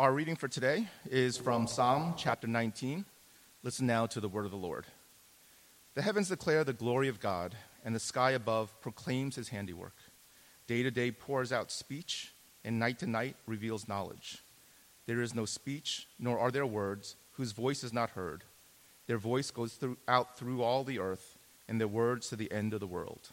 [0.00, 3.04] Our reading for today is from Psalm chapter 19.
[3.62, 4.86] Listen now to the word of the Lord.
[5.92, 9.96] The heavens declare the glory of God, and the sky above proclaims his handiwork.
[10.66, 12.32] Day to day pours out speech,
[12.64, 14.38] and night to night reveals knowledge.
[15.04, 18.44] There is no speech, nor are there words, whose voice is not heard.
[19.06, 21.36] Their voice goes through, out through all the earth,
[21.68, 23.28] and their words to the end of the world.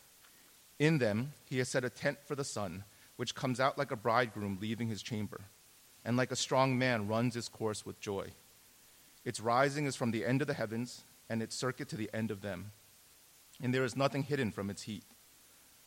[0.80, 2.84] In them he has set a tent for the sun,
[3.16, 5.46] which comes out like a bridegroom leaving his chamber,
[6.06, 8.28] and like a strong man runs his course with joy.
[9.26, 12.32] Its rising is from the end of the heavens, and its circuit to the end
[12.32, 12.72] of them.
[13.62, 15.04] And there is nothing hidden from its heat.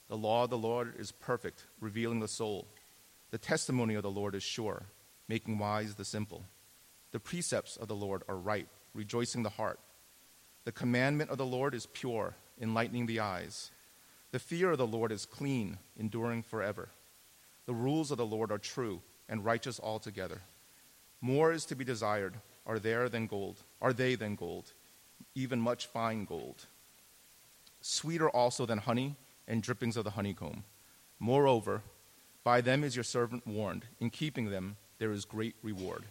[0.08, 2.66] The law of the Lord is perfect, revealing the soul.
[3.30, 4.86] The testimony of the Lord is sure,
[5.28, 6.44] making wise the simple.
[7.12, 9.78] The precepts of the Lord are right rejoicing the heart.
[10.64, 13.70] The commandment of the Lord is pure, enlightening the eyes.
[14.32, 16.90] The fear of the Lord is clean, enduring forever.
[17.66, 20.42] The rules of the Lord are true and righteous altogether.
[21.22, 22.34] More is to be desired
[22.66, 24.72] are there than gold, are they than gold,
[25.34, 26.66] even much fine gold.
[27.80, 29.16] Sweeter also than honey
[29.48, 30.64] and drippings of the honeycomb.
[31.18, 31.82] Moreover,
[32.44, 33.86] by them is your servant warned.
[33.98, 36.04] In keeping them, there is great reward.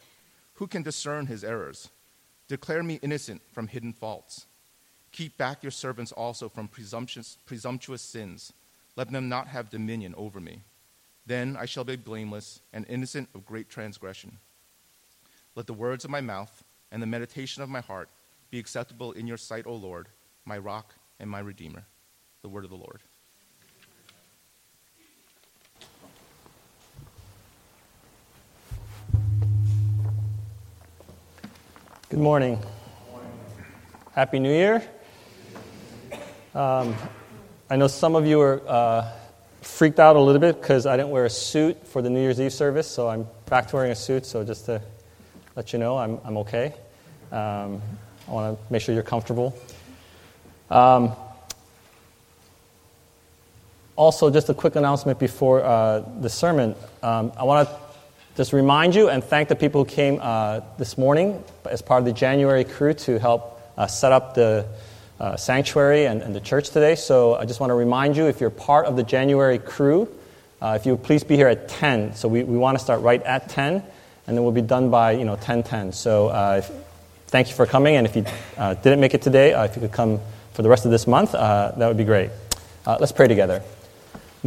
[0.55, 1.89] Who can discern his errors?
[2.47, 4.47] Declare me innocent from hidden faults.
[5.11, 8.53] Keep back your servants also from presumptuous, presumptuous sins.
[8.95, 10.61] Let them not have dominion over me.
[11.29, 14.39] Then I shall be blameless and innocent of great transgression.
[15.53, 18.09] Let the words of my mouth and the meditation of my heart
[18.49, 20.07] be acceptable in your sight, O Lord,
[20.43, 21.83] my rock and my redeemer.
[22.41, 23.03] The word of the Lord.
[32.09, 32.59] Good morning.
[34.13, 34.81] Happy New Year.
[36.55, 36.95] Um,
[37.69, 39.11] I know some of you are uh,
[39.61, 42.39] freaked out a little bit because I didn't wear a suit for the New Year's
[42.39, 44.25] Eve service, so I'm back to wearing a suit.
[44.25, 44.81] So just to
[45.55, 46.73] let you know, I'm, I'm okay.
[47.31, 47.81] Um,
[48.27, 49.57] I want to make sure you're comfortable.
[50.69, 51.13] Um,
[53.95, 56.75] also, just a quick announcement before uh, the sermon.
[57.03, 57.75] Um, I want to
[58.37, 62.05] just remind you and thank the people who came uh, this morning as part of
[62.05, 64.65] the January crew to help uh, set up the
[65.19, 66.95] uh, sanctuary and, and, the church today.
[66.95, 70.07] So I just want to remind you if you're part of the January crew,
[70.61, 72.15] uh, if you please be here at 10.
[72.15, 73.83] So we, we want to start right at 10, and
[74.37, 75.91] then we'll be done by you know 10 10.
[75.91, 76.71] So uh, if,
[77.27, 78.25] thank you for coming, and if you
[78.57, 80.19] uh, didn't make it today, if you could come
[80.53, 82.29] for the rest of this month, that would be great.
[82.85, 83.61] let's pray together.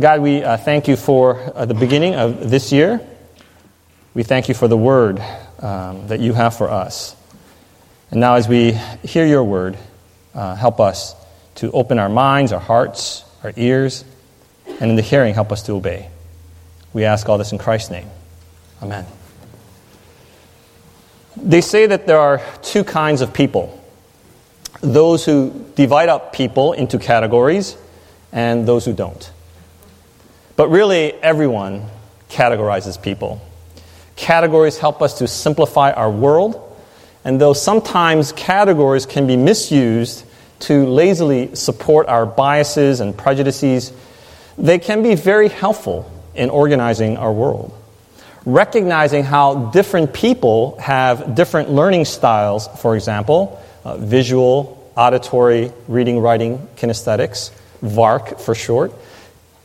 [0.00, 3.00] God, we thank you for the beginning of this year.
[4.14, 5.20] We thank you for the word
[5.60, 7.16] um, that you have for us.
[8.10, 8.72] And now, as we
[9.02, 9.78] hear your word,
[10.34, 11.14] uh, help us
[11.56, 14.04] to open our minds, our hearts, our ears,
[14.80, 16.08] and in the hearing, help us to obey.
[16.92, 18.08] We ask all this in Christ's name.
[18.82, 19.06] Amen.
[21.36, 23.78] They say that there are two kinds of people
[24.82, 27.76] those who divide up people into categories,
[28.32, 29.30] and those who don't.
[30.56, 31.86] But really, everyone
[32.28, 33.40] categorizes people.
[34.16, 36.71] Categories help us to simplify our world,
[37.24, 40.24] and though sometimes categories can be misused
[40.60, 43.92] to lazily support our biases and prejudices,
[44.58, 47.76] they can be very helpful in organizing our world.
[48.44, 56.58] Recognizing how different people have different learning styles, for example, uh, visual, auditory, reading, writing,
[56.76, 57.50] kinesthetics,
[57.82, 58.92] VARK for short,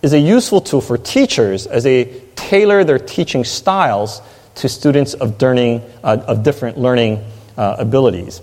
[0.01, 4.21] is a useful tool for teachers as they tailor their teaching styles
[4.55, 7.23] to students of, learning, uh, of different learning
[7.79, 8.41] abilities.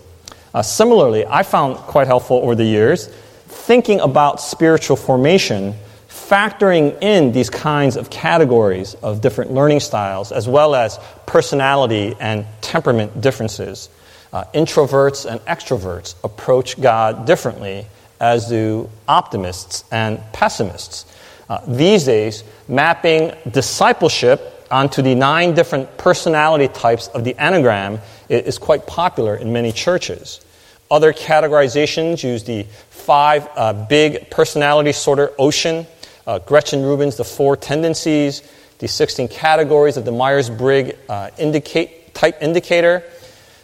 [0.52, 3.08] Uh, similarly, I found quite helpful over the years
[3.46, 5.74] thinking about spiritual formation,
[6.08, 12.46] factoring in these kinds of categories of different learning styles, as well as personality and
[12.60, 13.88] temperament differences.
[14.32, 17.86] Uh, introverts and extroverts approach God differently,
[18.20, 21.06] as do optimists and pessimists.
[21.48, 28.58] Uh, these days, mapping discipleship onto the nine different personality types of the Enneagram is
[28.58, 30.44] quite popular in many churches.
[30.90, 35.86] Other categorizations use the five uh, big personality sorter ocean,
[36.26, 38.42] uh, Gretchen Rubin's The Four Tendencies,
[38.80, 43.04] the 16 categories of the Myers Briggs uh, indicate, type indicator,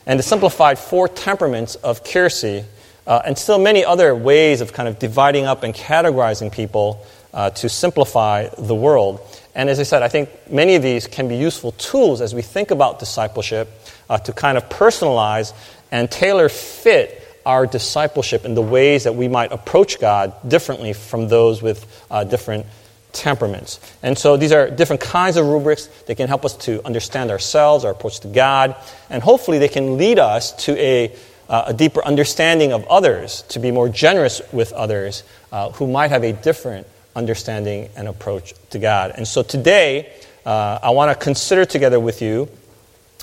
[0.06, 2.64] and the simplified four temperaments of Keirsey,
[3.08, 7.04] uh, and still many other ways of kind of dividing up and categorizing people
[7.34, 9.20] uh, to simplify the world.
[9.54, 12.42] And as I said, I think many of these can be useful tools as we
[12.42, 13.68] think about discipleship
[14.08, 15.52] uh, to kind of personalize
[15.90, 21.28] and tailor fit our discipleship in the ways that we might approach God differently from
[21.28, 22.66] those with uh, different
[23.12, 23.80] temperaments.
[24.02, 25.86] And so these are different kinds of rubrics.
[26.06, 28.76] that can help us to understand ourselves, our approach to God,
[29.08, 31.12] and hopefully they can lead us to a,
[31.48, 36.10] uh, a deeper understanding of others, to be more generous with others uh, who might
[36.10, 39.12] have a different understanding and approach to God.
[39.16, 40.12] And so today,
[40.46, 42.48] uh, I want to consider together with you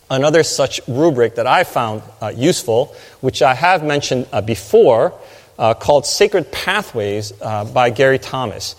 [0.09, 5.13] another such rubric that I found uh, useful, which I have mentioned uh, before,
[5.59, 8.75] uh, called Sacred Pathways by Gary Thomas.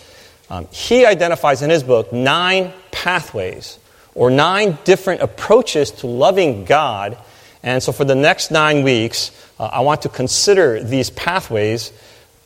[0.50, 3.78] Um, he identifies in his book nine pathways
[4.14, 7.19] or nine different approaches to loving God.
[7.62, 11.93] And so for the next nine weeks, uh, I want to consider these pathways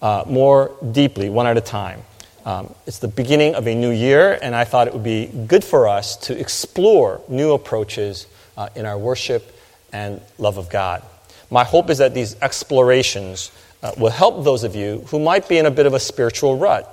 [0.01, 2.03] uh, more deeply, one at a time.
[2.45, 5.65] Um, it's the beginning of a new year, and I thought it would be good
[5.65, 9.57] for us to explore new approaches uh, in our worship
[9.93, 11.03] and love of God.
[11.51, 13.53] My hope is that these explorations
[13.83, 16.59] uh, will help those of you who might be in a bit of a spiritual
[16.59, 16.89] rut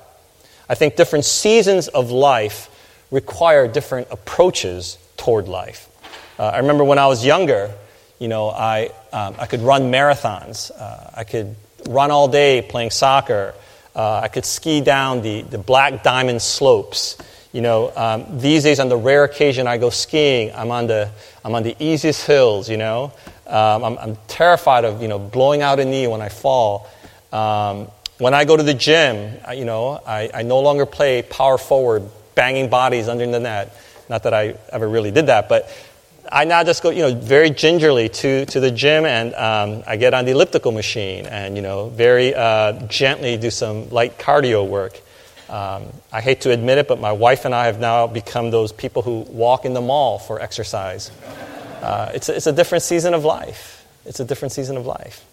[0.69, 2.69] I think different seasons of life
[3.09, 5.89] require different approaches toward life.
[6.37, 7.71] Uh, I remember when I was younger,
[8.19, 10.69] you know, I, um, I could run marathons.
[10.69, 11.55] Uh, I could
[11.87, 13.55] run all day playing soccer.
[13.99, 17.17] Uh, I could ski down the, the black diamond slopes.
[17.51, 21.11] You know, um, these days on the rare occasion I go skiing, I'm on the,
[21.43, 23.11] I'm on the easiest hills, you know.
[23.45, 26.89] Um, I'm, I'm, terrified of, you know, blowing out a knee when I fall.
[27.33, 31.57] Um, when I go to the gym, you know, I, I no longer play power
[31.57, 32.03] forward,
[32.35, 33.75] banging bodies under the net.
[34.07, 35.69] Not that I ever really did that, but
[36.31, 39.97] I now just go, you know, very gingerly to, to the gym and um, I
[39.97, 44.67] get on the elliptical machine and, you know, very uh, gently do some light cardio
[44.67, 45.01] work.
[45.49, 48.71] Um, I hate to admit it, but my wife and I have now become those
[48.71, 51.09] people who walk in the mall for exercise.
[51.81, 53.87] Uh, it's, a, it's a different season of life.
[54.05, 55.25] It's a different season of life.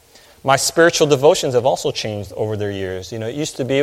[0.43, 3.13] My spiritual devotions have also changed over the years.
[3.13, 3.83] You know, it used to be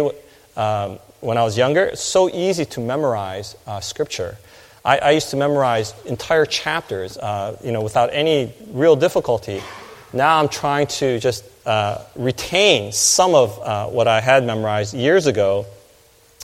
[0.55, 4.37] um, when I was younger, it's so easy to memorize uh, scripture.
[4.85, 9.61] I, I, used to memorize entire chapters, uh, you know, without any real difficulty.
[10.11, 15.25] Now I'm trying to just uh, retain some of uh, what I had memorized years
[15.25, 15.65] ago,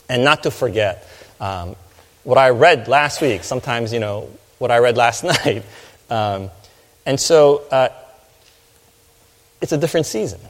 [0.08, 1.06] and not to forget
[1.38, 1.76] um,
[2.24, 3.44] what I read last week.
[3.44, 4.28] Sometimes, you know,
[4.58, 5.64] what I read last night.
[6.08, 6.50] Um,
[7.06, 7.90] and so uh,
[9.60, 10.40] it's a different season.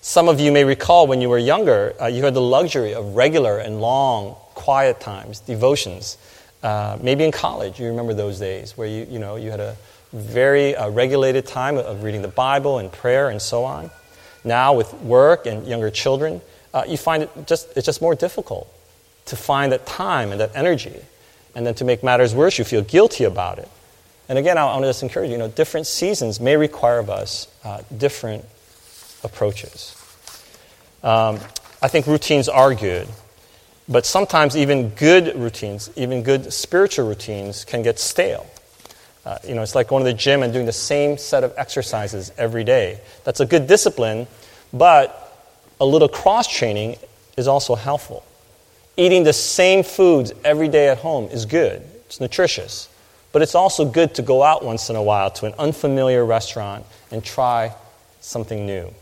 [0.00, 3.16] Some of you may recall when you were younger, uh, you had the luxury of
[3.16, 6.16] regular and long, quiet times, devotions.
[6.66, 9.76] Uh, maybe in college, you remember those days where you, you, know, you had a
[10.12, 13.88] very uh, regulated time of reading the Bible and prayer and so on.
[14.42, 16.40] Now, with work and younger children,
[16.74, 18.66] uh, you find it just, it's just more difficult
[19.26, 20.96] to find that time and that energy.
[21.54, 23.68] And then to make matters worse, you feel guilty about it.
[24.28, 27.08] And again, I want to just encourage you, you know, different seasons may require of
[27.08, 28.44] us uh, different
[29.22, 29.94] approaches.
[31.04, 31.38] Um,
[31.80, 33.06] I think routines are good,
[33.88, 38.46] but sometimes even good routines, even good spiritual routines, can get stale.
[39.24, 41.52] Uh, you know, it's like going to the gym and doing the same set of
[41.56, 43.00] exercises every day.
[43.24, 44.26] That's a good discipline,
[44.72, 45.22] but
[45.80, 46.96] a little cross training
[47.36, 48.24] is also helpful.
[48.96, 52.88] Eating the same foods every day at home is good, it's nutritious.
[53.32, 56.86] But it's also good to go out once in a while to an unfamiliar restaurant
[57.10, 57.74] and try
[58.20, 58.94] something new.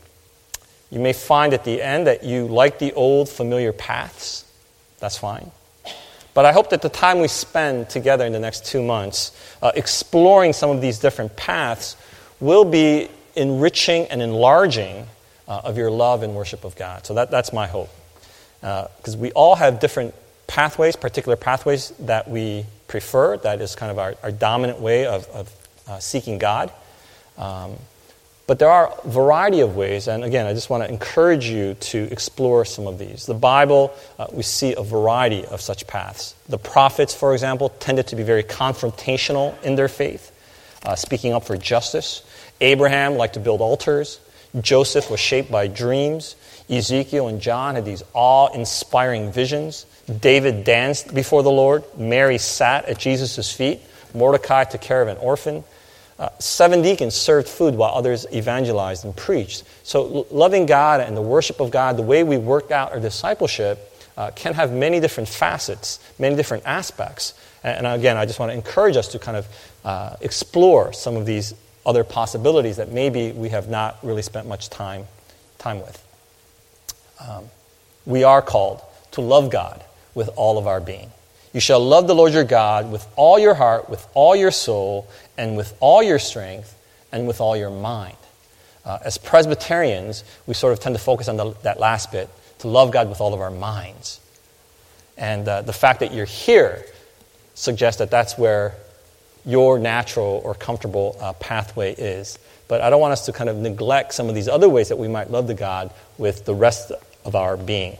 [0.90, 4.44] You may find at the end that you like the old familiar paths.
[5.00, 5.50] That's fine.
[6.34, 9.30] But I hope that the time we spend together in the next two months
[9.62, 11.96] uh, exploring some of these different paths
[12.40, 15.06] will be enriching and enlarging
[15.46, 17.06] uh, of your love and worship of God.
[17.06, 17.90] So that, that's my hope.
[18.60, 20.14] Because uh, we all have different
[20.46, 23.36] pathways, particular pathways that we prefer.
[23.36, 25.52] That is kind of our, our dominant way of, of
[25.86, 26.72] uh, seeking God.
[27.38, 27.76] Um,
[28.46, 31.74] but there are a variety of ways, and again, I just want to encourage you
[31.74, 33.24] to explore some of these.
[33.24, 36.34] The Bible, uh, we see a variety of such paths.
[36.48, 40.30] The prophets, for example, tended to be very confrontational in their faith,
[40.84, 42.22] uh, speaking up for justice.
[42.60, 44.20] Abraham liked to build altars.
[44.60, 46.36] Joseph was shaped by dreams.
[46.68, 49.86] Ezekiel and John had these awe inspiring visions.
[50.20, 51.82] David danced before the Lord.
[51.96, 53.80] Mary sat at Jesus' feet.
[54.14, 55.64] Mordecai took care of an orphan.
[56.18, 59.64] Uh, seven deacons served food while others evangelized and preached.
[59.82, 63.90] So, loving God and the worship of God, the way we work out our discipleship,
[64.16, 67.34] uh, can have many different facets, many different aspects.
[67.64, 69.48] And, and again, I just want to encourage us to kind of
[69.84, 71.54] uh, explore some of these
[71.84, 75.06] other possibilities that maybe we have not really spent much time,
[75.58, 76.00] time with.
[77.20, 77.44] Um,
[78.06, 79.82] we are called to love God
[80.14, 81.10] with all of our being.
[81.52, 85.08] You shall love the Lord your God with all your heart, with all your soul,
[85.36, 86.76] and with all your strength,
[87.12, 88.16] and with all your mind.
[88.84, 92.68] Uh, as Presbyterians, we sort of tend to focus on the, that last bit to
[92.68, 94.20] love God with all of our minds.
[95.16, 96.84] And uh, the fact that you're here
[97.54, 98.74] suggests that that's where
[99.46, 102.38] your natural or comfortable uh, pathway is.
[102.66, 104.96] But I don't want us to kind of neglect some of these other ways that
[104.96, 106.92] we might love the God with the rest
[107.24, 107.96] of our being.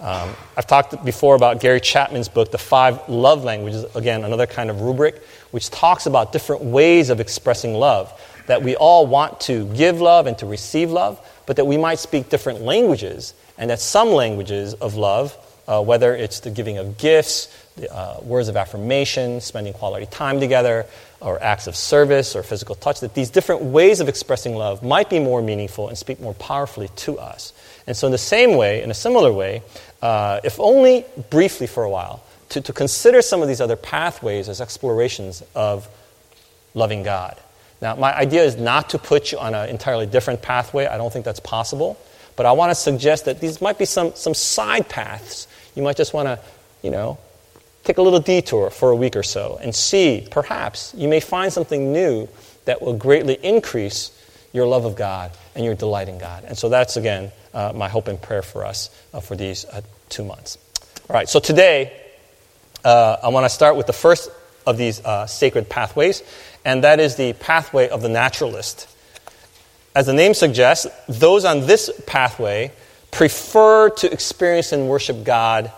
[0.00, 4.70] Um, I've talked before about Gary Chapman's book, The Five Love Languages, again, another kind
[4.70, 8.12] of rubric, which talks about different ways of expressing love.
[8.46, 11.98] That we all want to give love and to receive love, but that we might
[11.98, 15.36] speak different languages, and that some languages of love,
[15.68, 20.40] uh, whether it's the giving of gifts, the, uh, words of affirmation, spending quality time
[20.40, 20.86] together,
[21.20, 25.10] or acts of service or physical touch, that these different ways of expressing love might
[25.10, 27.52] be more meaningful and speak more powerfully to us.
[27.86, 29.62] And so, in the same way, in a similar way,
[30.02, 34.48] uh, if only briefly for a while, to, to consider some of these other pathways
[34.48, 35.88] as explorations of
[36.74, 37.36] loving God.
[37.80, 40.86] Now, my idea is not to put you on an entirely different pathway.
[40.86, 41.98] I don't think that's possible.
[42.36, 45.46] But I want to suggest that these might be some, some side paths.
[45.74, 46.38] You might just want to,
[46.82, 47.18] you know,
[47.84, 51.52] take a little detour for a week or so and see, perhaps, you may find
[51.52, 52.28] something new
[52.66, 54.16] that will greatly increase
[54.52, 56.44] your love of God and your delight in God.
[56.44, 59.80] And so that's, again, uh, my hope and prayer for us uh, for these uh,
[60.08, 60.58] two months.
[61.08, 61.92] All right, so today
[62.84, 64.30] uh, I want to start with the first
[64.66, 66.22] of these uh, sacred pathways,
[66.64, 68.88] and that is the pathway of the naturalist.
[69.94, 72.72] As the name suggests, those on this pathway
[73.10, 75.72] prefer to experience and worship God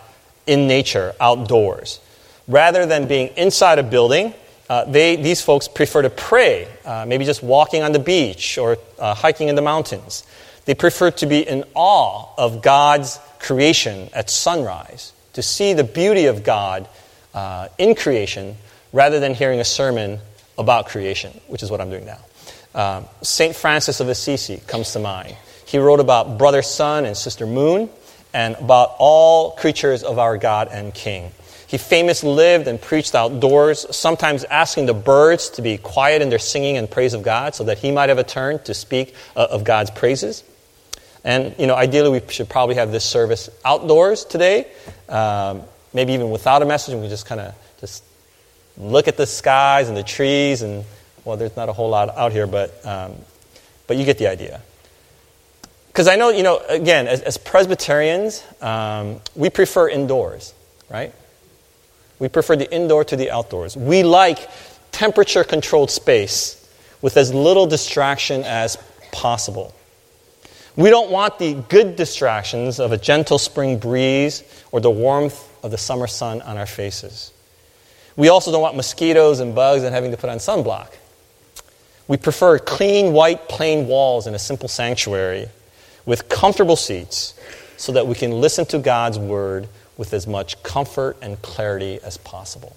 [0.46, 2.00] in nature, outdoors.
[2.48, 4.34] Rather than being inside a building,
[4.68, 8.78] uh, they, these folks prefer to pray, uh, maybe just walking on the beach or
[8.98, 10.24] uh, hiking in the mountains.
[10.64, 16.26] They prefer to be in awe of God's creation at sunrise, to see the beauty
[16.26, 16.88] of God
[17.34, 18.56] uh, in creation
[18.92, 20.18] rather than hearing a sermon
[20.58, 22.18] about creation, which is what I'm doing now.
[22.74, 23.54] Um, St.
[23.54, 25.36] Francis of Assisi comes to mind.
[25.66, 27.88] He wrote about brother sun and sister moon
[28.34, 31.32] and about all creatures of our God and King.
[31.66, 36.38] He famously lived and preached outdoors, sometimes asking the birds to be quiet in their
[36.38, 39.46] singing and praise of God so that he might have a turn to speak uh,
[39.50, 40.44] of God's praises.
[41.24, 44.66] And, you know, ideally we should probably have this service outdoors today,
[45.08, 45.62] um,
[45.92, 48.02] maybe even without a message, and we just kind of just
[48.76, 50.84] look at the skies and the trees, and,
[51.24, 53.14] well, there's not a whole lot out here, but, um,
[53.86, 54.60] but you get the idea.
[55.88, 60.54] Because I know, you know, again, as, as Presbyterians, um, we prefer indoors,
[60.90, 61.14] right?
[62.18, 63.76] We prefer the indoor to the outdoors.
[63.76, 64.48] We like
[64.90, 66.58] temperature controlled space
[67.02, 68.78] with as little distraction as
[69.12, 69.74] possible.
[70.76, 75.70] We don't want the good distractions of a gentle spring breeze or the warmth of
[75.70, 77.32] the summer sun on our faces.
[78.16, 80.88] We also don't want mosquitoes and bugs and having to put on sunblock.
[82.08, 85.48] We prefer clean, white, plain walls in a simple sanctuary
[86.04, 87.34] with comfortable seats
[87.76, 92.16] so that we can listen to God's word with as much comfort and clarity as
[92.16, 92.76] possible.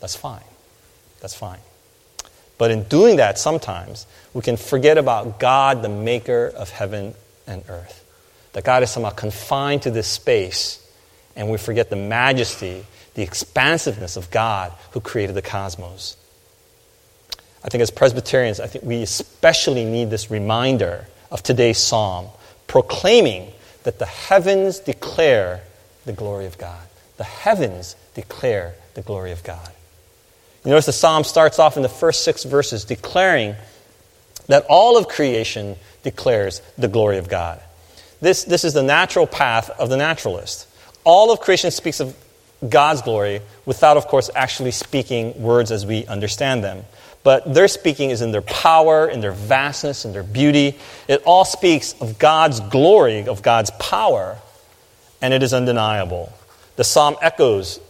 [0.00, 0.42] That's fine.
[1.20, 1.60] That's fine.
[2.60, 7.14] But in doing that, sometimes we can forget about God, the maker of heaven
[7.46, 8.04] and earth.
[8.52, 10.86] That God is somehow confined to this space,
[11.34, 16.18] and we forget the majesty, the expansiveness of God who created the cosmos.
[17.64, 22.26] I think as Presbyterians, I think we especially need this reminder of today's psalm,
[22.66, 23.52] proclaiming
[23.84, 25.62] that the heavens declare
[26.04, 26.86] the glory of God.
[27.16, 29.72] The heavens declare the glory of God.
[30.64, 33.54] You notice the psalm starts off in the first six verses declaring
[34.48, 37.60] that all of creation declares the glory of God.
[38.20, 40.66] This, this is the natural path of the naturalist.
[41.04, 42.14] All of creation speaks of
[42.68, 46.84] God's glory without, of course, actually speaking words as we understand them.
[47.22, 50.78] But their speaking is in their power, in their vastness, in their beauty.
[51.08, 54.36] It all speaks of God's glory, of God's power,
[55.22, 56.32] and it is undeniable.
[56.76, 57.80] The psalm echoes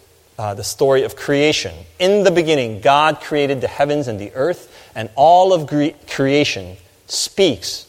[0.40, 1.74] uh, the story of creation.
[1.98, 5.68] In the beginning, God created the heavens and the earth, and all of
[6.08, 6.78] creation
[7.08, 7.86] speaks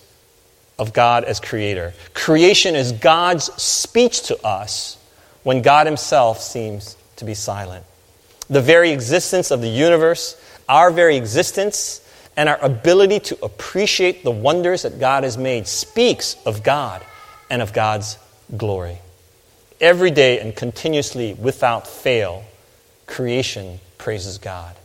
[0.78, 1.94] of God as creator.
[2.14, 4.98] Creation is God's speech to us
[5.44, 7.86] when God Himself seems to be silent.
[8.50, 10.36] The very existence of the universe,
[10.68, 12.06] our very existence,
[12.36, 17.02] and our ability to appreciate the wonders that God has made speaks of God
[17.50, 18.18] and of God's
[18.58, 19.00] glory
[19.82, 22.46] every day and continuously without fail,
[23.08, 24.76] creation praises God.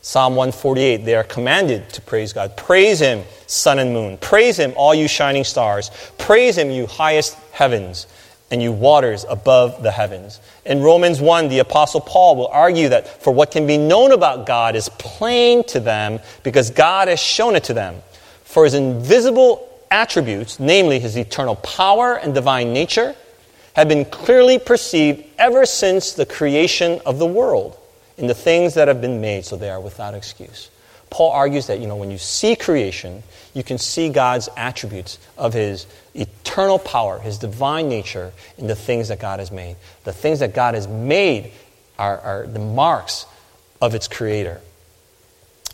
[0.00, 2.56] Psalm 148, they are commanded to praise God.
[2.56, 4.16] Praise Him, sun and moon.
[4.16, 5.90] Praise Him, all you shining stars.
[6.16, 8.06] Praise Him, you highest heavens
[8.50, 10.40] and you waters above the heavens.
[10.64, 14.46] In Romans 1, the Apostle Paul will argue that for what can be known about
[14.46, 17.96] God is plain to them because God has shown it to them.
[18.44, 23.14] For His invisible attributes, namely His eternal power and divine nature,
[23.74, 27.78] have been clearly perceived ever since the creation of the world
[28.16, 30.70] in the things that have been made, so they are without excuse.
[31.10, 33.22] Paul argues that, you know, when you see creation,
[33.54, 39.08] you can see God's attributes of his eternal power, his divine nature in the things
[39.08, 39.76] that God has made.
[40.04, 41.52] The things that God has made
[41.98, 43.24] are, are the marks
[43.80, 44.60] of its creator.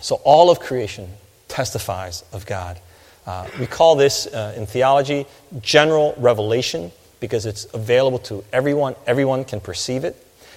[0.01, 1.09] So all of creation
[1.49, 2.79] testifies of God.
[3.27, 5.27] Uh, we call this uh, in theology
[5.63, 6.93] general revelation
[7.25, 8.95] because it's available to everyone.
[9.07, 10.15] Everyone can perceive it.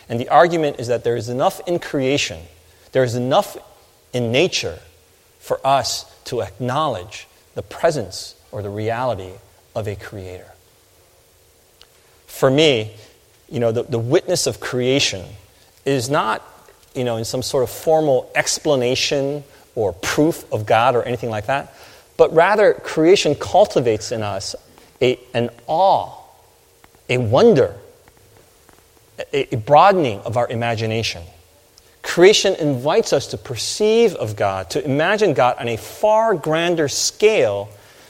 [0.09, 2.39] And the argument is that there is enough in creation,
[2.91, 3.57] there is enough
[4.13, 4.79] in nature
[5.39, 9.31] for us to acknowledge the presence or the reality
[9.75, 10.51] of a creator.
[12.25, 12.93] For me,
[13.49, 15.25] you know, the, the witness of creation
[15.85, 16.45] is not,
[16.93, 19.43] you know, in some sort of formal explanation
[19.75, 21.73] or proof of God or anything like that,
[22.17, 24.55] but rather creation cultivates in us
[25.01, 26.09] a, an awe,
[27.09, 27.75] a wonder,
[29.33, 31.23] a, a broadening of our imagination.
[32.01, 37.69] Creation invites us to perceive of God, to imagine God on a far grander scale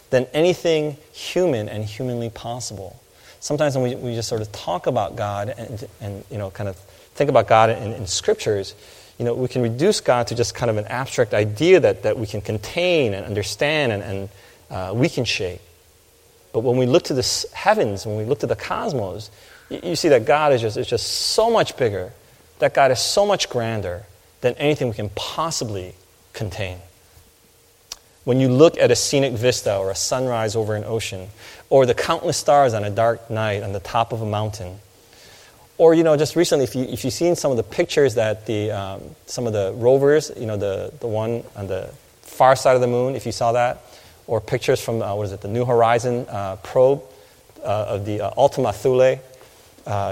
[0.09, 3.01] than anything human and humanly possible.
[3.39, 6.69] Sometimes when we, we just sort of talk about God and, and you know, kind
[6.69, 6.75] of
[7.15, 8.75] think about God in, in scriptures,
[9.17, 12.17] you know, we can reduce God to just kind of an abstract idea that, that
[12.19, 14.29] we can contain and understand and, and
[14.69, 15.61] uh, we can shape.
[16.53, 19.29] But when we look to the heavens, when we look to the cosmos,
[19.69, 22.13] you, you see that God is just, is just so much bigger,
[22.59, 24.03] that God is so much grander
[24.41, 25.93] than anything we can possibly
[26.33, 26.77] contain.
[28.23, 31.29] When you look at a scenic vista or a sunrise over an ocean,
[31.69, 34.79] or the countless stars on a dark night on the top of a mountain,
[35.77, 38.47] or, you know, just recently, if, you, if you've seen some of the pictures that
[38.47, 42.75] the, um, some of the rovers, you know, the, the one on the far side
[42.75, 43.83] of the moon, if you saw that,
[44.27, 47.01] or pictures from, uh, what is it, the New Horizon uh, probe
[47.63, 49.19] uh, of the uh, Ultima Thule,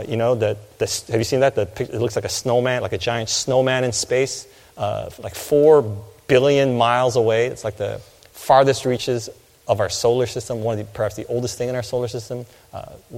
[0.08, 1.56] you know, the, the, have you seen that?
[1.56, 5.84] The, it looks like a snowman, like a giant snowman in space, like four
[6.28, 7.48] billion miles away.
[7.48, 8.00] It's like the
[8.32, 9.30] farthest reaches
[9.68, 12.46] of our solar system, one of the, perhaps the oldest thing in our solar system.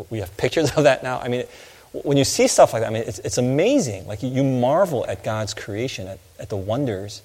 [0.09, 1.19] we have pictures of that now.
[1.19, 1.45] I mean,
[1.91, 4.07] when you see stuff like that, I mean, it's, it's amazing.
[4.07, 7.21] Like, you marvel at God's creation, at, at the wonders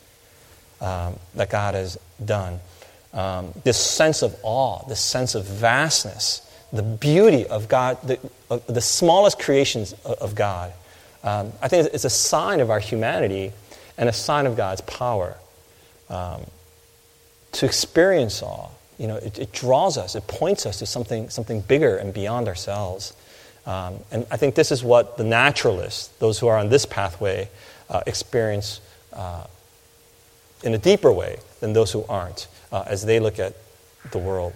[0.80, 2.60] um, that God has done.
[3.12, 8.18] Um, this sense of awe, this sense of vastness, the beauty of God, the,
[8.66, 10.72] the smallest creations of, of God.
[11.22, 13.52] Um, I think it's a sign of our humanity
[13.98, 15.36] and a sign of God's power.
[16.08, 16.42] Um,
[17.52, 21.60] to experience awe, you know, it, it draws us, it points us to something, something
[21.60, 23.14] bigger and beyond ourselves.
[23.66, 27.48] Um, and I think this is what the naturalists, those who are on this pathway,
[27.90, 28.80] uh, experience
[29.12, 29.44] uh,
[30.62, 33.54] in a deeper way than those who aren't uh, as they look at
[34.10, 34.54] the world.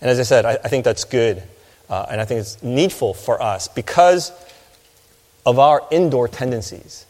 [0.00, 1.42] And as I said, I, I think that's good.
[1.88, 4.32] Uh, and I think it's needful for us because
[5.46, 7.06] of our indoor tendencies.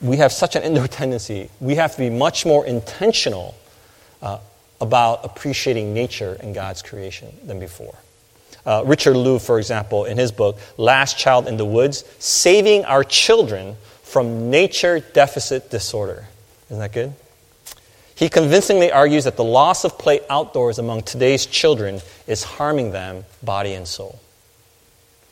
[0.00, 3.54] We have such an indoor tendency, we have to be much more intentional
[4.22, 4.38] uh,
[4.80, 7.96] about appreciating nature and God's creation than before.
[8.64, 13.02] Uh, Richard Louv, for example, in his book, Last Child in the Woods, Saving Our
[13.02, 16.26] Children from Nature Deficit Disorder.
[16.68, 17.14] Isn't that good?
[18.18, 23.24] He convincingly argues that the loss of play outdoors among today's children is harming them
[23.44, 24.18] body and soul.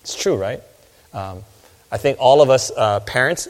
[0.02, 0.62] It's true, right?
[1.12, 1.42] Um,
[1.90, 3.48] I think all of us uh, parents,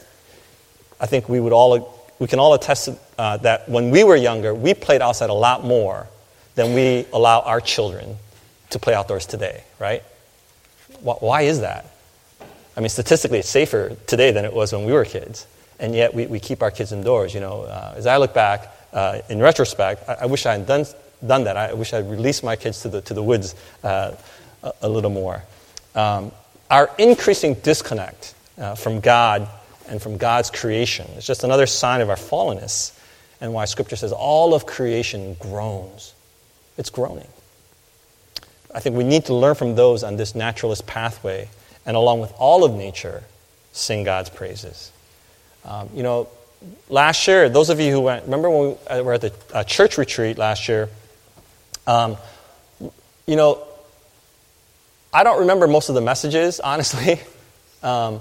[0.99, 4.16] I think we would all, we can all attest to, uh, that when we were
[4.16, 6.07] younger, we played outside a lot more
[6.55, 8.16] than we allow our children
[8.70, 10.03] to play outdoors today, right?
[11.03, 11.85] Why is that?
[12.75, 15.46] I mean, statistically, it's safer today than it was when we were kids.
[15.79, 17.35] And yet, we, we keep our kids indoors.
[17.35, 20.66] You know, uh, as I look back, uh, in retrospect, I, I, wish I had
[20.66, 20.87] done,
[21.24, 21.59] done that.
[21.59, 23.54] I wish I had released my kids to the, to the woods
[23.85, 24.12] uh,
[24.62, 25.42] a, a, little more.
[25.94, 26.32] Um,
[26.70, 29.48] our increasing disconnect uh, from God
[29.88, 32.98] and from God's creation is just another sign of our fallenness
[33.42, 36.14] and why Scripture says all of creation groans.
[36.78, 37.28] It's groaning.
[38.74, 41.50] I think we need to learn from those on this naturalist pathway,
[41.85, 43.24] and along with all of nature,
[43.72, 44.90] sing God's praises.
[45.66, 46.28] Um, you know,
[46.88, 49.64] last year, those of you who went, remember when we uh, were at the uh,
[49.64, 50.88] church retreat last year?
[51.87, 52.16] Um,
[53.27, 53.66] you know,
[55.12, 57.21] I don't remember most of the messages, honestly.
[57.83, 58.21] Um,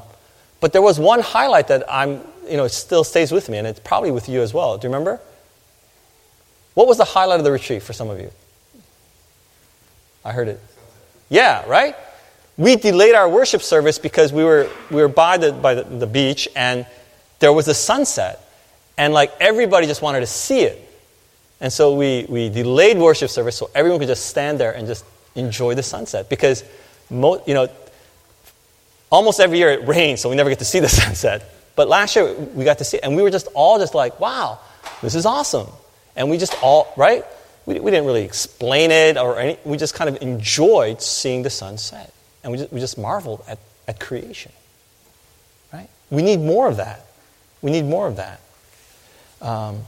[0.59, 3.79] but there was one highlight that I'm, you know, still stays with me, and it's
[3.79, 4.77] probably with you as well.
[4.77, 5.19] Do you remember?
[6.73, 8.31] What was the highlight of the retreat for some of you?
[10.23, 10.59] I heard it.
[11.29, 11.95] Yeah, right?
[12.57, 16.07] We delayed our worship service because we were, we were by, the, by the, the
[16.07, 16.85] beach and
[17.39, 18.41] there was a sunset.
[18.97, 20.81] And like everybody just wanted to see it.
[21.61, 25.05] And so we, we delayed worship service so everyone could just stand there and just
[25.35, 26.29] enjoy the sunset.
[26.29, 26.63] Because,
[27.09, 27.69] mo- you know,
[29.09, 31.49] almost every year it rains, so we never get to see the sunset.
[31.75, 34.19] But last year we got to see it, and we were just all just like,
[34.19, 34.59] wow,
[35.01, 35.67] this is awesome.
[36.15, 37.25] And we just all, right?
[37.65, 41.49] We, we didn't really explain it or any, we just kind of enjoyed seeing the
[41.49, 42.13] sunset.
[42.43, 44.51] And we just, we just marveled at, at creation.
[45.73, 45.89] Right?
[46.09, 47.05] We need more of that.
[47.65, 48.41] We need more of that.
[49.41, 49.81] Um,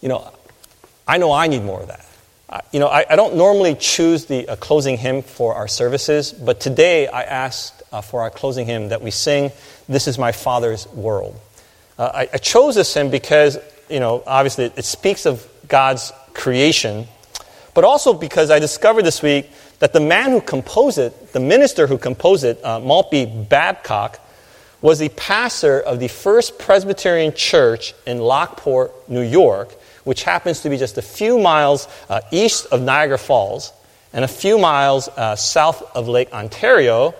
[0.00, 0.32] you know,
[1.06, 2.06] I know I need more of that.
[2.48, 6.32] Uh, you know, I, I, don't normally choose the uh, closing hymn for our services,
[6.32, 9.52] but today I asked uh, for our closing hymn that we sing,
[9.86, 11.38] This is My Father's World.
[11.98, 13.58] Uh, I, I, chose this hymn because,
[13.90, 17.06] you know, obviously it, it speaks of God's creation,
[17.74, 21.86] but also because I discovered this week that the man who composed it, the minister
[21.86, 24.20] who composed it, uh, Maltby Babcock,
[24.80, 29.72] was the pastor of the First Presbyterian Church in Lockport, New York,
[30.04, 33.72] which happens to be just a few miles uh, east of Niagara Falls
[34.12, 37.14] and a few miles uh, south of Lake Ontario,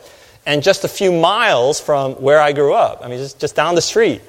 [0.46, 3.00] and just a few miles from where I grew up.
[3.04, 4.22] I mean, just, just down the street.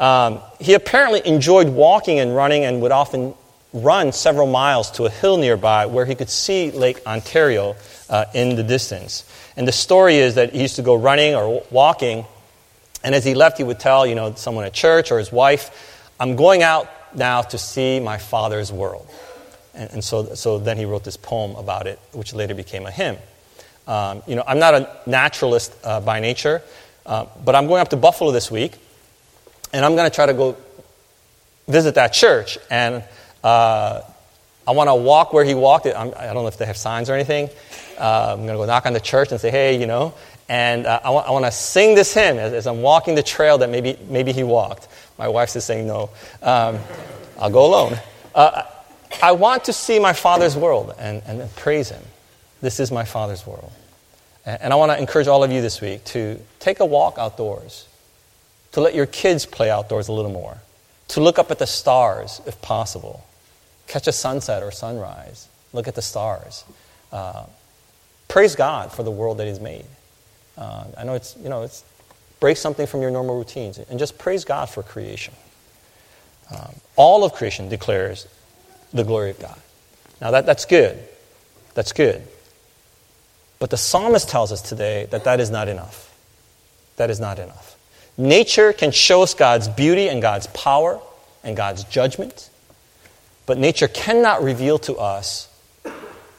[0.00, 3.34] Um, he apparently enjoyed walking and running and would often
[3.72, 7.76] run several miles to a hill nearby where he could see Lake Ontario
[8.08, 9.24] uh, in the distance.
[9.56, 12.24] And the story is that he used to go running or walking,
[13.02, 16.12] and as he left, he would tell, you know, someone at church or his wife,
[16.18, 19.08] I'm going out now to see my father's world.
[19.74, 22.90] And, and so, so then he wrote this poem about it, which later became a
[22.90, 23.16] hymn.
[23.86, 26.62] Um, you know, I'm not a naturalist uh, by nature,
[27.06, 28.74] uh, but I'm going up to Buffalo this week,
[29.72, 30.56] and I'm going to try to go
[31.66, 32.58] visit that church.
[32.70, 33.02] And
[33.42, 34.02] uh,
[34.68, 35.86] I want to walk where he walked.
[35.86, 37.48] I'm, I do not know if they have signs or anything.
[37.98, 40.14] Uh, I'm going to go knock on the church and say, hey, you know.
[40.50, 43.70] And uh, I, want, to sing this hymn as, as, I'm walking the trail that
[43.70, 44.88] maybe, maybe he walked.
[45.16, 46.10] My wife's just saying no.
[46.42, 46.80] Um,
[47.38, 47.96] I'll go alone.
[48.34, 48.64] Uh,
[49.22, 52.02] I want to see my Father's world and, and praise Him.
[52.62, 53.70] This is my Father's world.
[54.44, 57.86] And I want to encourage all of you this week to take a walk outdoors,
[58.72, 60.58] to let your kids play outdoors a little more,
[61.08, 63.24] to look up at the stars if possible,
[63.86, 66.64] catch a sunset or sunrise, look at the stars.
[67.12, 67.44] Uh,
[68.26, 69.84] praise God for the world that He's made.
[70.56, 71.84] Uh, I know it's, you know, it's
[72.40, 75.34] break something from your normal routines, and just praise God for creation.
[76.50, 78.26] Um, all of creation declares
[78.92, 79.58] the glory of God.
[80.20, 80.98] Now, that, that's good.
[81.74, 82.22] That's good.
[83.58, 86.14] But the psalmist tells us today that that is not enough.
[86.96, 87.76] That is not enough.
[88.16, 91.00] Nature can show us God's beauty and God's power
[91.44, 92.50] and God's judgment,
[93.46, 95.46] but nature cannot reveal to us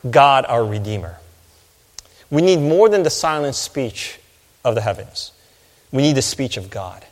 [0.09, 1.17] God, our Redeemer.
[2.31, 4.17] We need more than the silent speech
[4.63, 5.31] of the heavens.
[5.91, 7.05] We need the speech of God.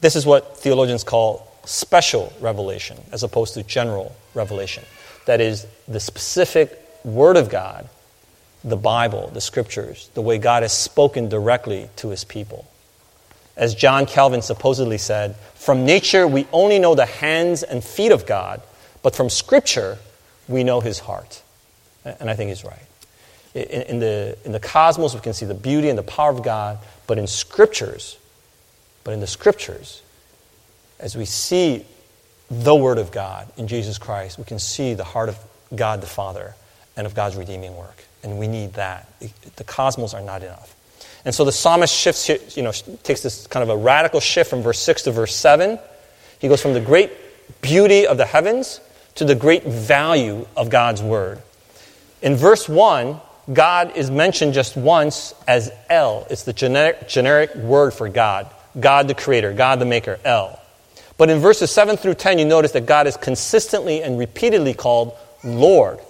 [0.00, 4.84] This is what theologians call special revelation as opposed to general revelation.
[5.26, 7.88] That is, the specific Word of God,
[8.64, 12.66] the Bible, the Scriptures, the way God has spoken directly to His people.
[13.56, 18.26] As John Calvin supposedly said, from nature we only know the hands and feet of
[18.26, 18.62] God,
[19.02, 19.98] but from Scripture
[20.48, 21.42] we know His heart.
[22.04, 22.86] And I think he's right.
[23.56, 26.42] In, in, the, in the cosmos, we can see the beauty and the power of
[26.42, 28.18] God, but in scriptures,
[29.02, 30.02] but in the scriptures,
[31.00, 31.86] as we see
[32.50, 35.38] the Word of God in Jesus Christ, we can see the heart of
[35.74, 36.54] God the Father
[36.98, 38.04] and of God's redeeming work.
[38.22, 39.10] And we need that.
[39.56, 40.74] The cosmos are not enough.
[41.24, 44.62] And so the psalmist shifts, you know, takes this kind of a radical shift from
[44.62, 45.78] verse 6 to verse 7.
[46.40, 47.10] He goes from the great
[47.62, 48.80] beauty of the heavens
[49.16, 51.42] to the great value of God's Word.
[52.22, 53.20] In verse 1,
[53.52, 56.26] God is mentioned just once as El.
[56.30, 58.50] It's the generic, generic word for God.
[58.78, 60.60] God the creator, God the maker, El.
[61.16, 65.16] But in verses 7 through 10, you notice that God is consistently and repeatedly called
[65.44, 66.00] Lord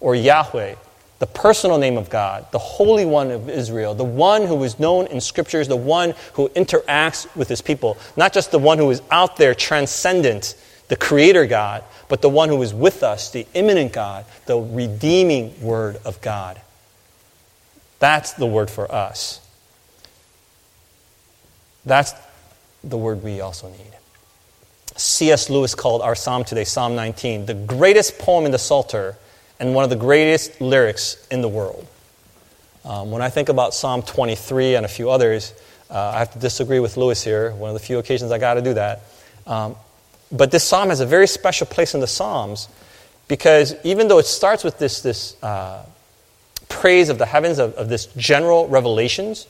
[0.00, 0.76] or Yahweh,
[1.18, 5.06] the personal name of God, the Holy One of Israel, the one who is known
[5.08, 9.02] in scriptures, the one who interacts with his people, not just the one who is
[9.10, 10.54] out there transcendent,
[10.88, 15.60] the creator God, but the one who is with us, the immanent God, the redeeming
[15.60, 16.60] word of God.
[17.98, 19.40] That's the word for us.
[21.84, 22.12] That's
[22.84, 23.92] the word we also need.
[24.96, 25.50] C.S.
[25.50, 29.16] Lewis called our psalm today, Psalm 19, the greatest poem in the Psalter
[29.60, 31.86] and one of the greatest lyrics in the world.
[32.84, 35.52] Um, when I think about Psalm 23 and a few others,
[35.90, 37.52] uh, I have to disagree with Lewis here.
[37.52, 39.02] One of the few occasions I got to do that.
[39.46, 39.76] Um,
[40.30, 42.68] but this psalm has a very special place in the Psalms
[43.28, 45.84] because even though it starts with this, this uh,
[46.68, 49.46] praise of the heavens, of, of this general revelations,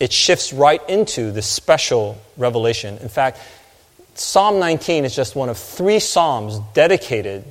[0.00, 2.98] it shifts right into this special revelation.
[2.98, 3.38] In fact,
[4.14, 7.44] Psalm 19 is just one of three psalms dedicated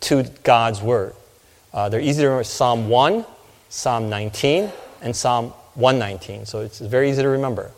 [0.00, 1.14] to God's Word.
[1.72, 3.24] Uh, they're easy to remember Psalm 1,
[3.68, 4.70] Psalm 19,
[5.02, 6.46] and Psalm 119.
[6.46, 7.72] So it's very easy to remember.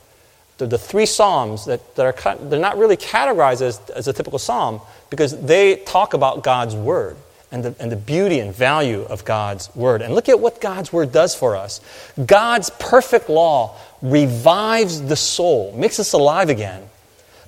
[0.59, 4.81] The, three Psalms that, that are they're not really categorized as, as a typical Psalm
[5.11, 7.17] because they talk about God's Word
[7.53, 10.03] and the, and the beauty and value of God's Word.
[10.03, 11.81] And look at what God's Word does for us.
[12.25, 16.89] God's perfect law revives the soul, makes us alive again.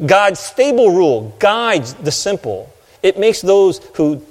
[0.04, 2.72] God's stable rule guides the simple.
[3.02, 4.24] It makes those who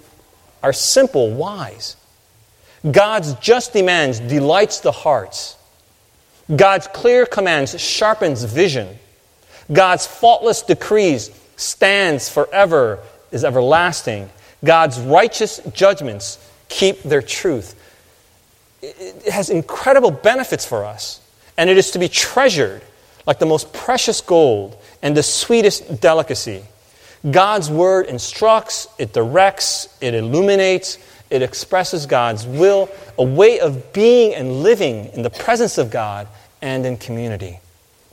[0.64, 1.96] are simple wise.
[2.90, 5.57] God's just demands delights the hearts.
[6.54, 8.98] God's clear commands sharpens vision.
[9.72, 13.00] God's faultless decrees stands forever,
[13.32, 14.30] is everlasting.
[14.64, 17.76] God's righteous judgments keep their truth.
[18.82, 21.20] It has incredible benefits for us,
[21.58, 22.82] and it is to be treasured
[23.26, 26.64] like the most precious gold and the sweetest delicacy.
[27.30, 30.98] God's word instructs, it directs, it illuminates,
[31.30, 36.28] it expresses God's will, a way of being and living in the presence of God
[36.62, 37.60] and in community.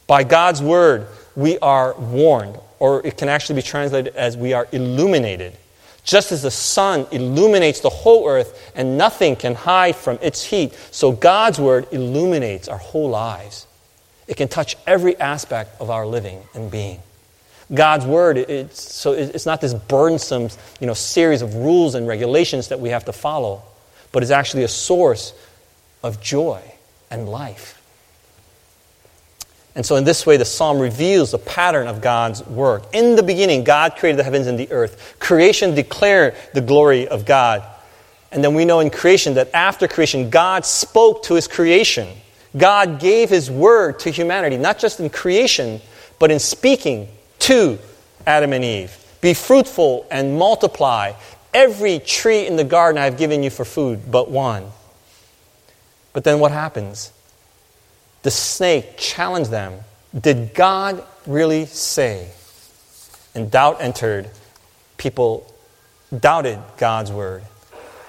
[0.07, 4.69] By God's word, we are warned, or it can actually be translated as we are
[4.73, 5.57] illuminated.
[6.05, 10.75] Just as the sun illuminates the whole earth and nothing can hide from its heat,
[10.91, 13.67] so God's word illuminates our whole lives.
[14.29, 17.01] It can touch every aspect of our living and being.
[17.73, 20.49] God's word, it's, so it's not this burdensome
[20.81, 23.63] you know, series of rules and regulations that we have to follow,
[24.13, 25.33] but it's actually a source
[26.03, 26.61] of joy
[27.11, 27.81] and life.
[29.77, 32.95] And so, in this way, the psalm reveals the pattern of God's work.
[32.95, 35.17] In the beginning, God created the heavens and the earth.
[35.19, 37.65] Creation declared the glory of God.
[38.31, 42.09] And then we know in creation that after creation, God spoke to his creation.
[42.57, 45.81] God gave his word to humanity, not just in creation,
[46.21, 47.09] but in speaking
[47.41, 47.79] to
[48.27, 48.97] Adam and Eve.
[49.21, 51.13] Be fruitful and multiply.
[51.53, 54.71] Every tree in the garden I have given you for food, but one.
[56.13, 57.13] But then what happens?
[58.25, 59.81] The snake challenged them
[60.19, 62.31] Did God really say?
[63.35, 64.31] And doubt entered.
[64.97, 65.53] People
[66.17, 67.43] doubted God's word.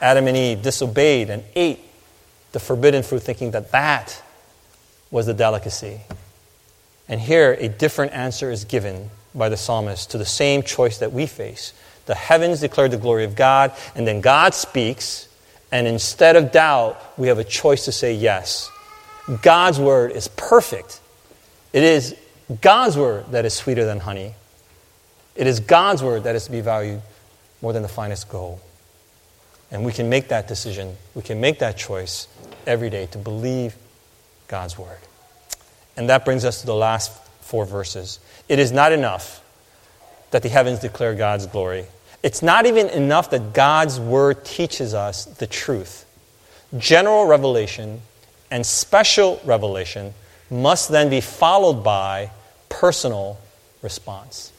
[0.02, 1.80] Adam and Eve disobeyed and ate
[2.52, 4.22] the forbidden fruit, thinking that that
[5.12, 6.02] was the delicacy.
[7.10, 11.12] And here, a different answer is given by the psalmist to the same choice that
[11.12, 11.74] we face.
[12.06, 15.28] The heavens declare the glory of God, and then God speaks,
[15.72, 18.70] and instead of doubt, we have a choice to say yes.
[19.42, 21.00] God's word is perfect.
[21.74, 22.16] It is
[22.62, 24.34] God's word that is sweeter than honey.
[25.36, 27.02] It is God's word that is to be valued
[27.62, 28.60] more than the finest gold.
[29.72, 32.28] And we can make that decision, we can make that choice
[32.68, 33.76] every day to believe
[34.48, 35.00] God's word.
[35.98, 37.12] And that brings us to the last
[37.42, 38.20] four verses.
[38.48, 39.44] It is not enough
[40.32, 41.86] that the heavens declare God's glory.
[42.22, 46.06] It's not even enough that God's word teaches us the truth.
[46.78, 48.02] General revelation
[48.56, 50.14] and special revelation
[50.50, 52.32] must then be followed by
[52.70, 53.38] personal
[53.82, 54.54] response.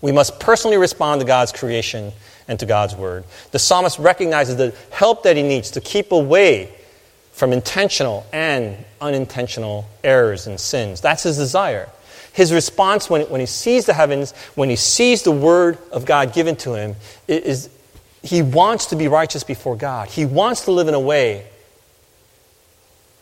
[0.00, 2.10] We must personally respond to God's creation
[2.48, 3.22] and to God's word.
[3.52, 6.74] The psalmist recognizes the help that he needs to keep away
[7.30, 11.00] from intentional and unintentional errors and sins.
[11.00, 11.88] That's his desire.
[12.32, 16.32] His response when, when he sees the heavens, when he sees the word of God
[16.34, 16.96] given to him,
[17.28, 17.70] is
[18.24, 20.08] he wants to be righteous before God.
[20.08, 21.46] He wants to live in a way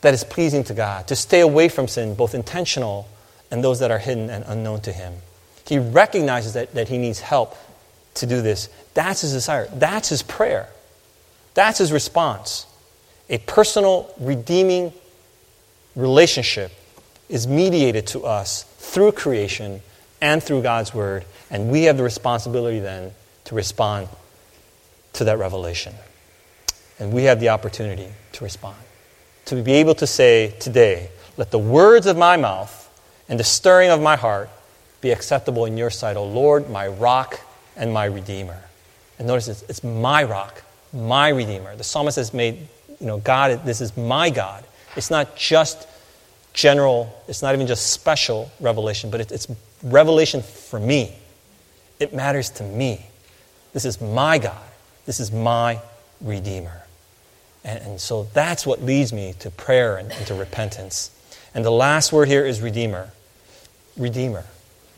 [0.01, 3.09] that is pleasing to God, to stay away from sin, both intentional
[3.51, 5.15] and those that are hidden and unknown to him.
[5.67, 7.57] He recognizes that, that he needs help
[8.15, 8.69] to do this.
[8.95, 9.69] That's his desire.
[9.73, 10.69] That's his prayer.
[11.55, 12.67] That's his response.
[13.29, 14.93] A personal, redeeming
[15.95, 16.73] relationship
[17.29, 19.81] is mediated to us through creation
[20.21, 23.13] and through God's Word, and we have the responsibility then
[23.45, 24.09] to respond
[25.15, 25.95] to that revelation.
[26.99, 28.77] And we have the opportunity to respond.
[29.51, 32.89] To be able to say today, let the words of my mouth
[33.29, 34.49] and the stirring of my heart
[35.01, 37.41] be acceptable in your sight, O Lord, my rock
[37.77, 38.63] and my redeemer.
[39.19, 41.75] And notice it's, it's my rock, my redeemer.
[41.75, 42.69] The psalmist has made
[43.01, 44.63] you know, God, this is my God.
[44.95, 45.89] It's not just
[46.53, 49.49] general, it's not even just special revelation, but it's
[49.83, 51.17] revelation for me.
[51.99, 53.05] It matters to me.
[53.73, 54.63] This is my God.
[55.07, 55.81] This is my
[56.21, 56.85] Redeemer.
[57.65, 61.11] And, and so that's what leads me to prayer and, and to repentance.
[61.55, 63.11] And the last word here is Redeemer.
[63.97, 64.45] Redeemer.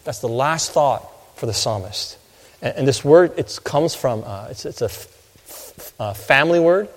[0.04, 2.18] That's the last thought for the psalmist.
[2.60, 6.88] And, and this word, it comes from, uh, it's, it's a f- f- family word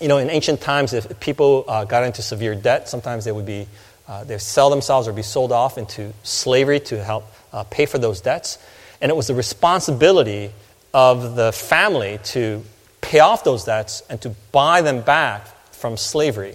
[0.00, 3.44] you know, in ancient times, if people uh, got into severe debt, sometimes they would
[3.44, 3.68] be,
[4.08, 7.98] uh, they sell themselves or be sold off into slavery to help uh, pay for
[7.98, 8.58] those debts.
[9.02, 10.52] And it was the responsibility
[10.94, 12.64] of the family to
[13.10, 16.54] pay off those debts and to buy them back from slavery.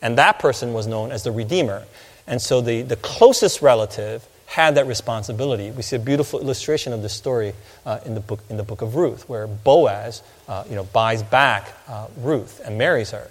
[0.00, 1.82] And that person was known as the Redeemer.
[2.28, 5.72] And so the, the closest relative had that responsibility.
[5.72, 8.82] We see a beautiful illustration of this story uh, in, the book, in the book
[8.82, 13.28] of Ruth, where Boaz uh, you know, buys back uh, Ruth and marries her.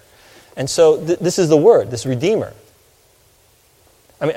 [0.58, 2.52] And so th- this is the word, this Redeemer.
[4.20, 4.36] I mean,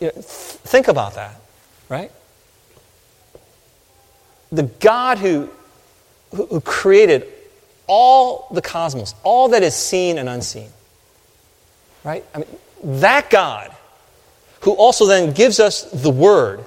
[0.00, 1.38] you know, th- think about that,
[1.90, 2.10] right?
[4.50, 5.50] The God who,
[6.34, 7.35] who, who created
[7.86, 10.70] all the cosmos, all that is seen and unseen,
[12.04, 12.24] right?
[12.34, 12.48] I mean,
[13.00, 13.74] that God
[14.66, 16.64] who also then gives us the Word,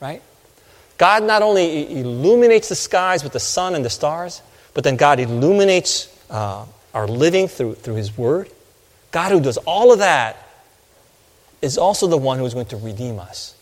[0.00, 0.22] right?
[0.96, 4.40] God not only illuminates the skies with the sun and the stars,
[4.72, 8.50] but then God illuminates uh, our living through, through His Word.
[9.10, 10.36] God, who does all of that,
[11.60, 13.54] is also the one who is going to redeem us.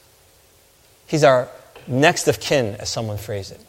[1.08, 1.48] He's our
[1.88, 3.60] next of kin, as someone phrased it.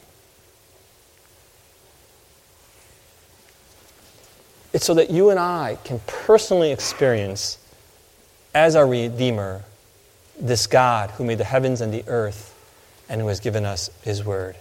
[4.71, 7.57] It's so that you and I can personally experience,
[8.53, 9.63] as our Redeemer,
[10.39, 12.55] this God who made the heavens and the earth
[13.09, 14.55] and who has given us His Word.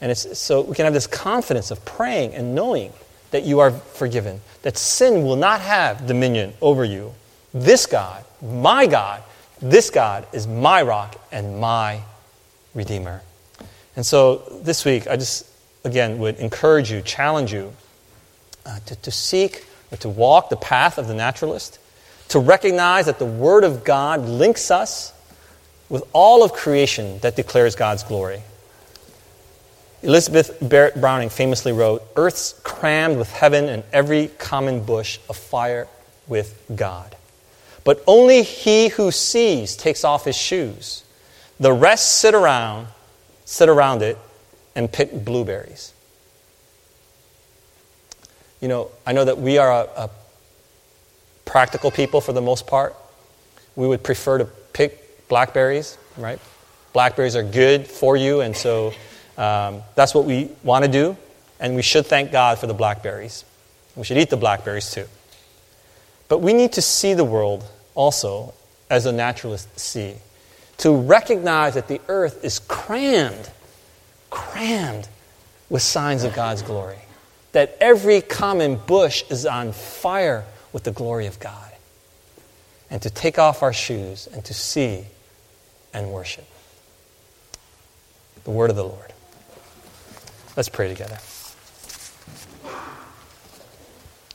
[0.00, 2.92] And it's, so we can have this confidence of praying and knowing
[3.30, 7.14] that you are forgiven, that sin will not have dominion over you.
[7.54, 9.22] This God, my God,
[9.60, 12.00] this God is my rock and my
[12.74, 13.22] Redeemer.
[13.94, 15.46] And so this week, I just,
[15.84, 17.72] again, would encourage you, challenge you
[18.66, 21.78] uh, to, to seek or to walk the path of the naturalist,
[22.28, 25.12] to recognize that the Word of God links us
[25.88, 28.42] with all of creation that declares God's glory.
[30.02, 35.86] Elizabeth Barrett Browning famously wrote Earth's crammed with heaven and every common bush afire
[36.26, 37.14] with God.
[37.84, 41.04] But only he who sees takes off his shoes.
[41.60, 42.88] The rest sit around,
[43.44, 44.18] sit around it,
[44.74, 45.92] and pick blueberries.
[48.62, 50.10] You know, I know that we are a, a
[51.44, 52.96] practical people for the most part.
[53.76, 56.38] We would prefer to pick blackberries, right?
[56.94, 58.94] Blackberries are good for you, and so
[59.36, 61.16] um, that's what we want to do,
[61.58, 63.44] and we should thank God for the blackberries.
[63.96, 65.06] We should eat the blackberries too.
[66.28, 68.54] But we need to see the world also
[68.88, 70.14] as the naturalists see,
[70.76, 73.50] to recognize that the earth is crammed,
[74.30, 75.08] crammed
[75.68, 76.98] with signs of God's glory,
[77.52, 81.70] that every common bush is on fire with the glory of God,
[82.90, 85.04] and to take off our shoes and to see
[85.94, 86.46] and worship.
[88.44, 89.12] The word of the Lord.
[90.56, 91.18] Let's pray together.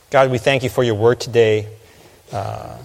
[0.09, 1.67] God, we thank you for your word today.
[2.31, 2.77] Uh,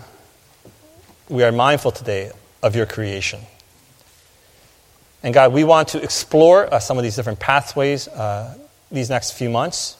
[1.28, 3.40] we are mindful today of your creation.
[5.22, 8.58] And God, we want to explore uh, some of these different pathways uh,
[8.90, 9.96] these next few months.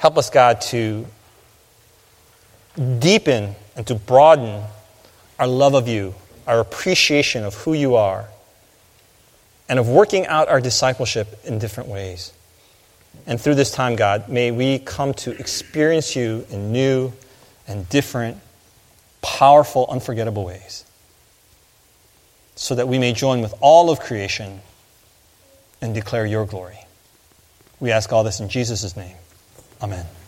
[0.00, 1.06] Help us, God, to
[2.98, 4.64] deepen and to broaden
[5.38, 6.14] our love of you
[6.50, 8.28] our appreciation of who you are,
[9.68, 12.32] and of working out our discipleship in different ways.
[13.24, 17.12] And through this time, God, may we come to experience you in new
[17.68, 18.38] and different,
[19.22, 20.84] powerful, unforgettable ways,
[22.56, 24.60] so that we may join with all of creation
[25.80, 26.80] and declare your glory.
[27.78, 29.16] We ask all this in Jesus' name.
[29.82, 30.19] Amen.